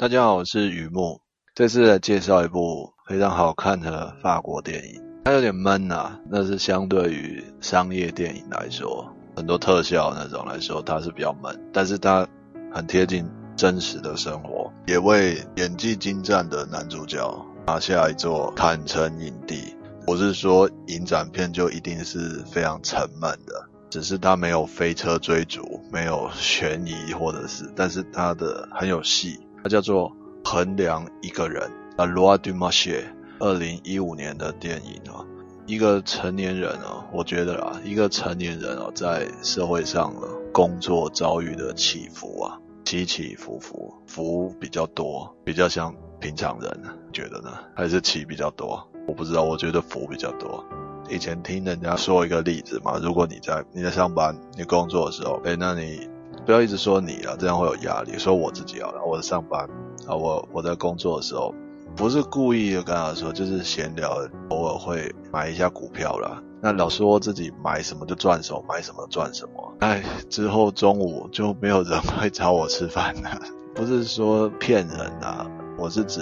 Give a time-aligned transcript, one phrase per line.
[0.00, 1.20] 大家好，我是雨木。
[1.54, 5.02] 这次来介绍一部非常好看的法国电影。
[5.26, 11.54] 它有点闷啊，那是相对于商业电影来说，很多特效那种来说，它是比较闷。
[11.70, 12.26] 但是它
[12.72, 19.76] 很贴近真实的生活，也为演技精湛的男主角拿下一座坦诚影帝。
[20.06, 23.66] 不是说影展片就一定是非常沉闷的。
[23.90, 30.12] 只是他没有飞车追逐，没有悬疑，或者是，但是他的很有戏，它叫做
[30.44, 33.04] 衡量一个人，La Loi du Marché，
[33.38, 35.24] 二零一五年的电影啊，
[35.66, 46.70] 一个成年人啊，我觉得啊，一个成年人啊，在社会上的工作遭遇的起伏啊，起起伏伏，伏比较多，比较像平常人，
[47.12, 47.50] 觉得呢？
[47.74, 48.88] 还是起比较多？
[49.06, 50.64] 我不知道，我觉得伏比较多。
[51.08, 56.08] 以前听人家说一个例子嘛，如果你在你在上班、你工作的时候，哎，那你
[56.50, 58.18] 不要一直说你啊，这样会有压力。
[58.18, 59.70] 说我自己好了，我在上班
[60.08, 61.54] 啊，我我在工作的时候，
[61.94, 64.16] 不是故意的跟他说，就是闲聊，
[64.48, 66.42] 偶尔会买一下股票啦。
[66.60, 69.74] 那老说自己买什么就赚什么，买什么赚什么。
[69.78, 73.30] 哎，之后中午就没有人会找我吃饭了。
[73.72, 75.46] 不是说骗人啊，
[75.80, 76.20] 我是指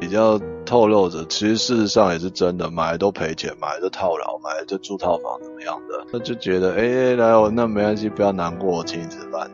[0.00, 0.40] 比较。
[0.66, 6.06] 透露着，其实事实上也是真的，买都赔钱，买了就套牢，买就住套房，怎么样的？
[6.12, 9.50] 那就觉得，哎、欸，来哦，那没关系，不要难过，我请你吃饭。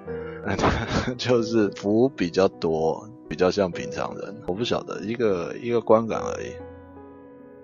[1.16, 4.42] 就是服务比较多，比较像平常人。
[4.46, 6.48] 我不晓得，一个一个观感而已。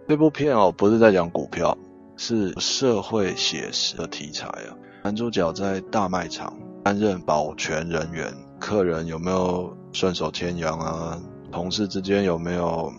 [0.09, 1.77] 这部片哦，不是在讲股票，
[2.17, 4.73] 是社会写实的题材啊。
[5.05, 11.21] 男主角在大卖场担任保全人员，客人有没有顺手牵羊啊？
[11.53, 12.93] 同事之间有没有？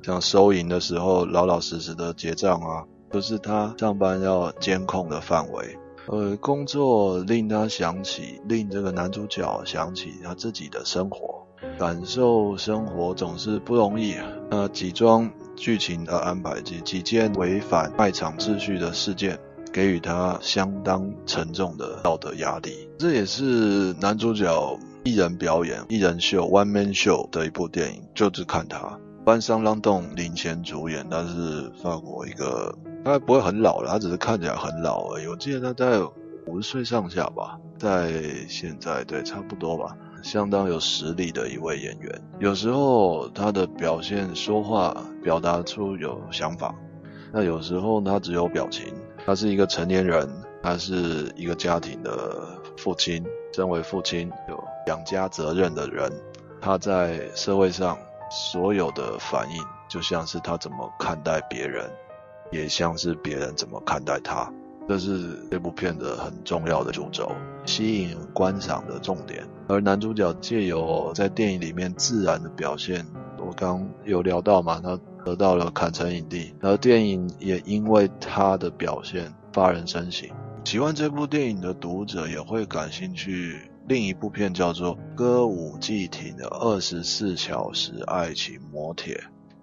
[0.00, 5.76] 像收银的时候，老老实实的结账啊，都是他上班要监控的范围。
[6.06, 11.44] 呃，工作令他想起，令这个男主角想起他自己的生活，
[11.78, 14.14] 感受生活总是不容易。
[14.50, 19.38] 那几桩剧情的安排及几件违反卖场秩序的事件，
[19.70, 22.88] 给予他相当沉重的道德压力。
[22.98, 28.98] 这也是男主角一人表演、一人秀 （one man show） 的一部电影，就只看他。
[29.24, 35.26] 班桑拉栋领衔主演，他是法国一个，他不会很老了，他只是看起来很老而已。
[35.26, 35.98] 我记得他在
[36.46, 38.12] 五十岁上下吧，在
[38.50, 42.20] 现在对差不多吧，相当有实力的一位演员。
[42.38, 46.74] 有时候他的表现、说话表达出有想法，
[47.32, 48.92] 那有时候他只有表情。
[49.24, 50.28] 他是一个成年人，
[50.62, 52.46] 他是一个家庭的
[52.78, 54.30] 父亲，身为父亲
[54.88, 56.10] 养家责任的人，
[56.60, 57.96] 他在社会上。
[58.30, 61.90] 所有的反应就像是他怎么看待别人，
[62.50, 64.52] 也像是别人怎么看待他。
[64.86, 67.32] 这是这部片的很重要的主轴，
[67.64, 69.48] 吸引观赏的重点。
[69.66, 73.02] 而男主角借由在电影里面自然的表现，
[73.38, 80.28] 我刚有聊到嘛，他得到了坎城影帝，而电影也因为他的表现发人深省。
[80.64, 83.70] 喜欢这部电影的读者也会感兴趣。
[83.88, 89.14] 另一部片叫做《歌舞伎町的二十四小时爱情摩铁》，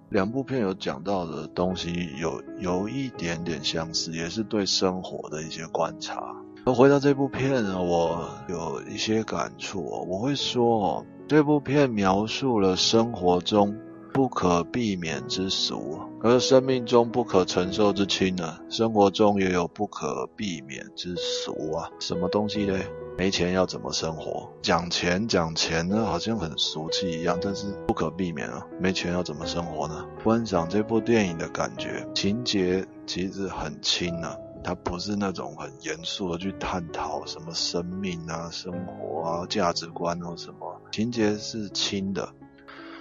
[0.09, 6.35] 两部片有讲到的东西有有一点点相似，也是对生活的一些观察。
[6.65, 13.77] 而回到这部片呢，我有一些感触，我会说，这部片描述了生活中
[14.11, 22.75] 不可避免之俗，而生命中不可承受之轻呢，生活中也有不可避免之俗啊，什么东西呢？
[23.17, 24.49] 没钱要怎么生活？
[24.61, 28.67] 讲钱讲钱呢，好像很俗气一样，但是不可避免啊。
[28.77, 30.05] 没钱要怎么生活呢？
[30.21, 42.27] 观赏这部电影的感觉，情节其实很轻啊，它不是那种很严肃的去探讨什么生命啊、生活啊、价值观或什么，情节是轻的。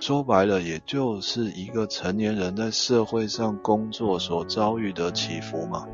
[0.01, 5.89] 说白了，也就是一个成年人在社会上工作所遭遇的起伏嘛。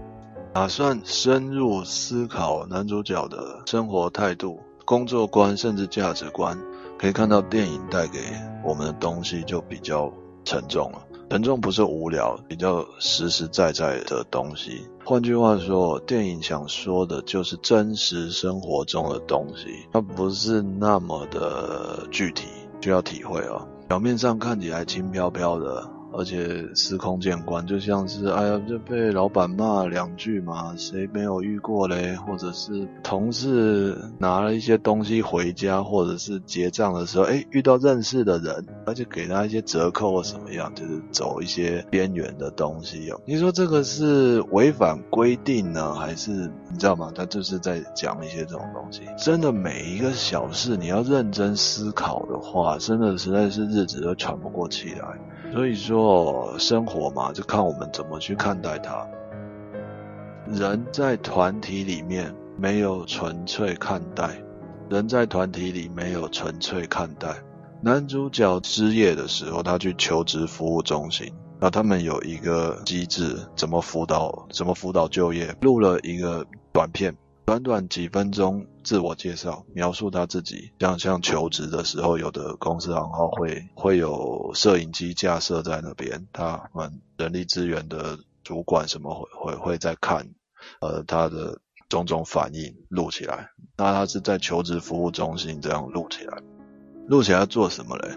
[0.53, 6.59] 打算深入思考男主角的生活态度、工作观，甚至价值观，
[6.99, 8.19] 可以看到电影带给
[8.65, 10.12] 我们的东西就比较
[10.44, 10.99] 沉重了。
[11.31, 14.85] 沉重不是无聊，比较实实在在的东西。
[15.05, 22.49] 换句话说，电影想说的就是真实生活中的东西，它不是那么的具体，
[22.81, 23.69] 需要体会哦。
[23.87, 25.88] 表面上看起来轻飘飘的。
[26.12, 32.15] 而且司空见惯，就像是哎呀，就被老板骂两句嘛，谁没有遇过嘞？
[32.17, 43.21] 或者是同事拿了一些东西回家，或者是结账的时候，哎，遇到认识的人，而且给他一些折扣或什么样，就是走一些边缘的东西哦。
[43.25, 46.31] 你说这个是违反规定呢，还是
[46.71, 47.12] 你知道吗？
[47.15, 49.03] 他就是在讲一些这种东西。
[49.17, 55.19] 真的每一个小事，你要认真思考的话，真的实在是日子都喘不过气来。
[55.52, 59.06] 所以说，生活嘛，就看我们怎么去看待它。
[60.47, 64.41] 人在团体里面没有纯粹看待，
[64.88, 67.35] 人在团体里没有纯粹看待。
[67.82, 77.17] 男主角失业的时候，他去求职服务中心，那他们有一个机制，怎么辅导，怎么辅导就业，录了一个短片。
[77.50, 90.31] 短短几分钟自我介绍，描述他自己，像像求职的时候，有的公司行号会会有摄影机架设在那边，他们人力资源的主管什么会会会在看，
[90.81, 91.58] 呃，他的
[91.88, 93.50] 种种反应录起来。
[93.76, 96.41] 那他是在求职服务中心这样录起来，
[97.08, 98.17] 录起来做什么嘞？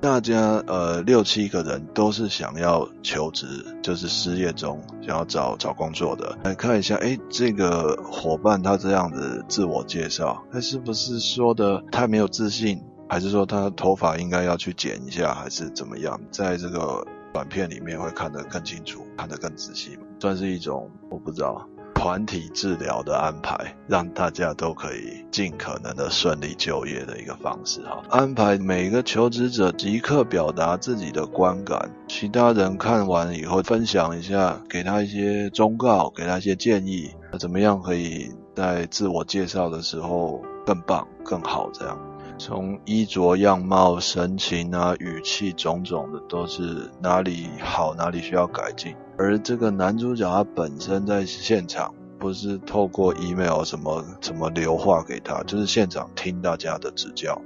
[0.00, 3.46] 大家呃六七个人都是想要求职，
[3.82, 6.38] 就是失业中想要找找工作的。
[6.42, 16.18] 来看一下，哎，这个伙伴他这样子自我介绍，他是不是说的太没有自信，还是说他头发应该要去剪一下，还是怎么样？
[16.30, 21.68] 在这个短片里面会看得更清楚，看得更仔细，算是一种我不知道。
[22.00, 28.02] 团体治疗的安排，让大家都可以尽可能的顺利就业的一个方式哈。
[28.08, 41.98] 安排每个求职者即刻表达自己的观感，其他人看完以后分享一下，给他一些忠告，给他一些建议，怎么样可以在自我介绍的时候更棒、更好这样。
[42.38, 48.96] 从衣着样貌、神情啊、语气种种的，都是哪里好，哪里需要改进。
[49.20, 57.38] 而这个男主角他本身在现场，不是透过 email 什么什么留话给他，就是现场听大家的指教。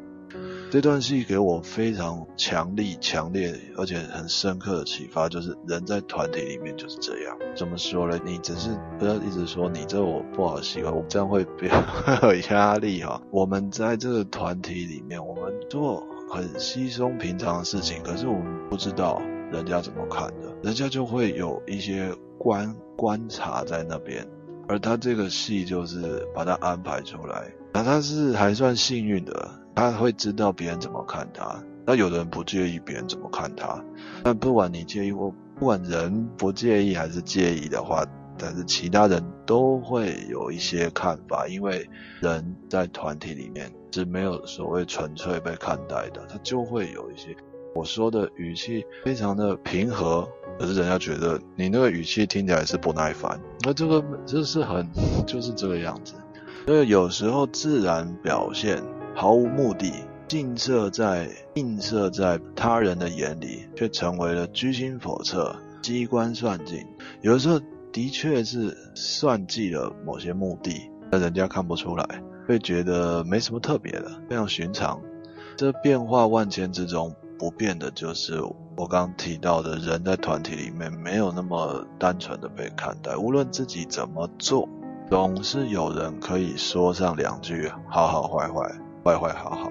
[0.70, 7.36] 这段戏给我非常强力、强烈而且很深刻的启发，就是人在团体里面就是这样。
[7.56, 8.20] 怎么说呢？
[8.24, 11.76] 你只是不要一直说你这我不好喜欢，我这样会比较
[12.28, 13.20] 有压力哈。
[13.32, 19.20] 我们在这个团体里面，我们做很稀松平常的事情，可是我们不知道
[19.52, 24.26] 人家怎么看的，人家就会有一些观观察在那边，
[24.68, 29.50] 而他这个戏就是把他安排出来，那他是还算幸运的。
[29.76, 33.84] 他会知道别人怎么看他，那有的人不介意别人怎么看他，
[34.22, 38.06] 但不管你介意或不管人不介意还是介意的话，
[38.38, 41.90] 但是其他人都会有一些看法，因为
[42.20, 47.36] 人在团体里面是没有所谓纯粹被看待的，他就会有一些
[47.74, 50.28] 我说的语气非常的平和，
[50.58, 54.88] 可是人家觉得你那个语气听起来是不耐烦，那这个就是很
[55.26, 56.14] 就是这个样子，
[56.66, 58.82] 所以有时候自然表现。
[59.16, 59.92] 毫无目的，
[60.32, 66.84] 映射在映射在他人的眼里，却成为了居心叵测、机关算尽。
[67.20, 67.60] 有的时候
[67.92, 72.04] 的确是算计了某些目的，但人家看不出来，
[72.48, 75.00] 会觉得没什么特别的，非常寻常。
[75.56, 78.40] 这变化万千之中，不变的就是
[78.76, 84.68] 我刚提到的，人在团体里面没有那么单纯的被看待，无论自己怎么做，
[85.10, 88.74] 总是有人可以说上两句好好坏坏。
[89.04, 89.70] 坏坏好好，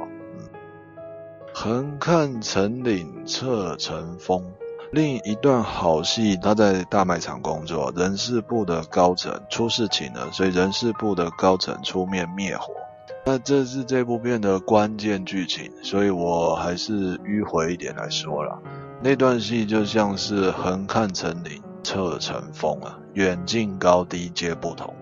[1.56, 4.46] 横看成岭侧成峰。
[4.92, 12.76] 另一段好戏，他在大卖场工作，人事部的高层出事情了，所以人事部的高层出面灭火。
[13.26, 18.60] 那这是这部片的关键剧情，所以我还是迂回一点来说啦。
[19.02, 24.94] 那段戏就像是横看成岭侧成峰啊，远近高低皆不同。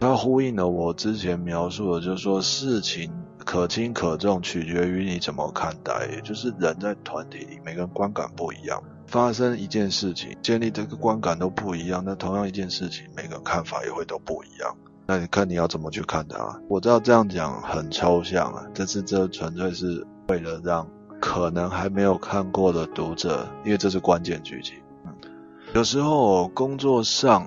[0.00, 3.12] 它呼应了我之前描述的，就是说事情。
[3.44, 6.08] 可轻可重，取决于你怎么看待。
[6.12, 8.80] 也就是人在团体里，每个人观感不一样。
[9.08, 12.04] 发生一件事情，建立这个观感都不一样。
[12.06, 14.76] 那同样一件事情，每个人看法也会都不一样。
[15.06, 16.60] 那你看你要怎么去看它？
[16.68, 20.88] 我知道这样讲很抽象啊，但是这纯粹是为了让
[21.20, 24.76] 可能还没有看过的读者，因为这是关键剧情。
[25.74, 27.46] 有时候工作上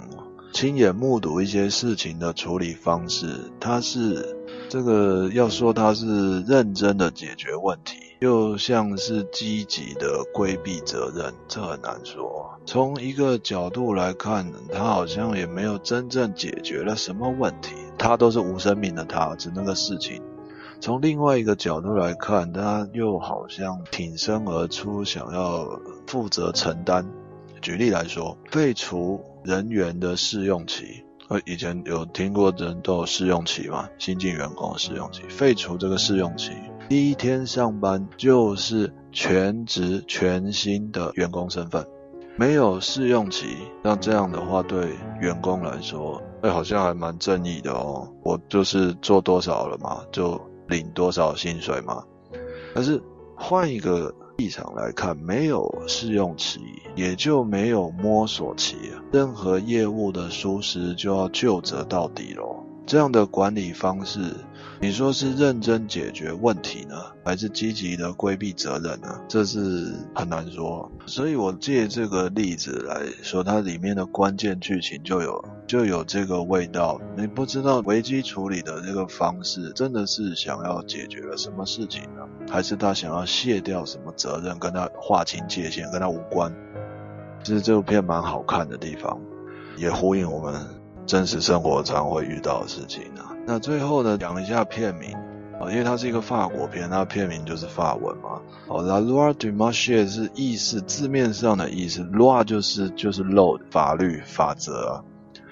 [0.51, 4.35] 亲眼目睹一些事情的处理方式，它是。
[4.67, 12.59] 这个要说他是认真的解决问题，又像是积极的规避责任，这很难说。
[12.65, 20.23] 从一个角度来看，他好像也没有真正解决了什么问题，他都是无生命的他，指那个事情
[20.81, 27.07] 从另外一个角度来看，他又好像挺身而出，想要负责承担。
[27.61, 31.03] 举例来说，废除人员的试用期。
[31.45, 33.87] 以前有听过人都有试用期嘛？
[33.99, 36.51] 新进员工的试用期，废除这个试用期，
[36.87, 41.85] 第一天上班就是全职全新的员工身份，
[42.37, 43.47] 没有试用期。
[43.83, 44.89] 那这样的话，对
[45.19, 48.07] 员工来说，哎，好像还蛮正义的哦。
[48.23, 52.03] 我就是做多少了嘛，就领多少薪水嘛。
[52.73, 53.01] 但是
[53.35, 54.13] 换一个。
[54.37, 56.59] 立场来看，没有试用期，
[56.93, 58.75] 也就没有摸索期。
[59.09, 62.64] 任何业务的疏失就要就责到底喽。
[62.85, 64.19] 这样的管理方式，
[64.79, 69.19] 你说是认真解决问题呢，还是积极的规避责任呢？
[69.27, 70.91] 这是很难说。
[71.07, 77.01] 所以我借这个例子来说，它里面的关键剧情就有就有这个味道。
[77.17, 82.21] 你不知道危机处理的这个方式，真的是想要解决了什么事情呢？
[82.51, 86.53] 还是他想要卸掉什么责任，跟他划清界限，跟他无关？
[87.43, 89.19] 其实这部片蛮好看的地方，
[89.75, 90.63] 也呼应我们。
[91.05, 93.35] 真实生活常会遇到的事情啊。
[93.45, 95.13] 那最后呢，讲一下片名
[95.59, 98.41] 啊，因为它是一个法国片，它片名就是法文嘛。
[98.67, 105.03] 哦，La loi du marché 是意思字面上的意思，loi 就是就是 law 法律法则啊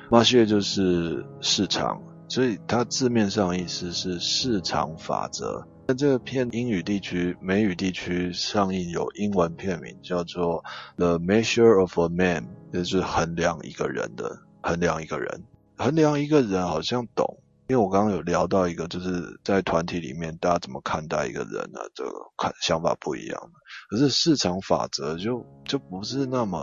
[0.10, 5.66] ，marché 就是市场，所以它字面上的意思是市场法则。
[5.86, 10.64] 那这个片英语地区、美语地区上映有英文片名叫做
[10.96, 14.40] The Measure of a Man，也就是衡量一个人的。
[14.63, 15.43] 衡量一个人，
[15.77, 21.79] 衡量一个人好像懂，因为我刚刚有聊到一个，就是在团体里面大家怎么看待一个人呢？
[21.93, 23.51] 这个看想法不一样。
[23.89, 26.60] 可是市场法则就就不是那么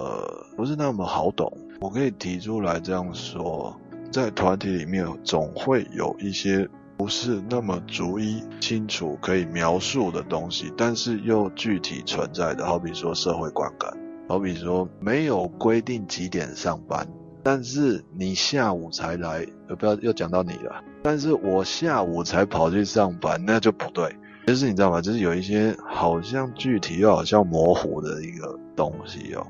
[0.57, 1.53] 不是那么好懂。
[1.81, 3.79] 我可以提出来这样说，
[4.11, 13.93] 在团体里面总会有一些不是那么逐一清楚可以描述的东西，但是又具体存在的，好比说社会观感，
[14.29, 17.07] 好比说没有规定几点上班。
[17.43, 19.47] 但是你下午才来，
[19.79, 20.83] 不要又讲到你了。
[21.03, 24.15] 但是我下午才跑去上班，那就不对。
[24.47, 25.01] 就是你知道吗？
[25.01, 29.47] 就是有一些好像具体又好像模糊的一个东西哦，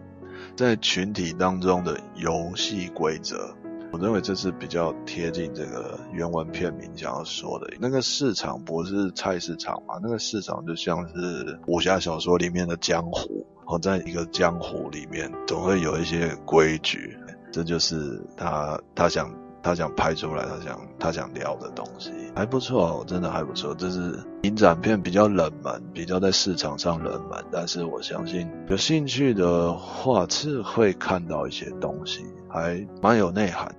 [0.54, 3.54] 在群体当中的游戏规则，
[3.92, 7.66] 我认为这是比较贴近这个原文片名想要说的。
[7.80, 9.94] 那个市场不是菜市场嘛？
[10.02, 17.16] 那个市场就像是武侠小说里面的江湖，哦，在一个江湖里面总会有一些规矩。
[17.52, 19.30] 这就是他他想
[19.62, 23.74] 他想拍出来，他想他想聊的东西，还不错，真的还不错。
[23.74, 33.74] 这是影展片比较冷门，比较在市场上冷门，但是我相信有兴趣的话是会看到一些东西，还蛮有内涵。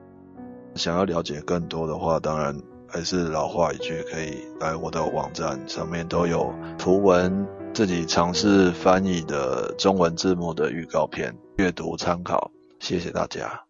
[0.76, 2.56] 想要了解更多的话，当然
[2.88, 12.52] 还是老话一句，可以来我的网站上面都有图文，自己尝试翻译的中文字幕的预告片，阅读参考。
[12.82, 13.64] 谢谢大家。